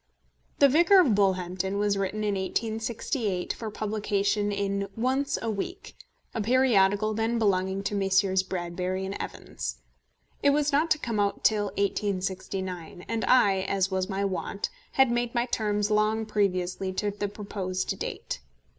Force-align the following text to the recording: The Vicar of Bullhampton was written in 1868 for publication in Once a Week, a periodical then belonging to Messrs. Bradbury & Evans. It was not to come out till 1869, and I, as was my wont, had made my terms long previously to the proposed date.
The 0.57 0.67
Vicar 0.67 0.99
of 0.99 1.13
Bullhampton 1.13 1.77
was 1.77 1.95
written 1.95 2.23
in 2.23 2.33
1868 2.33 3.53
for 3.53 3.69
publication 3.69 4.51
in 4.51 4.87
Once 4.95 5.37
a 5.43 5.51
Week, 5.51 5.95
a 6.33 6.41
periodical 6.41 7.13
then 7.13 7.37
belonging 7.37 7.83
to 7.83 7.93
Messrs. 7.93 8.41
Bradbury 8.41 9.05
& 9.17 9.19
Evans. 9.19 9.77
It 10.41 10.49
was 10.49 10.71
not 10.71 10.89
to 10.89 10.97
come 10.97 11.19
out 11.19 11.43
till 11.43 11.65
1869, 11.65 13.05
and 13.07 13.23
I, 13.25 13.59
as 13.61 13.91
was 13.91 14.09
my 14.09 14.25
wont, 14.25 14.71
had 14.93 15.11
made 15.11 15.35
my 15.35 15.45
terms 15.45 15.91
long 15.91 16.25
previously 16.25 16.91
to 16.93 17.11
the 17.11 17.27
proposed 17.27 17.99
date. 17.99 18.39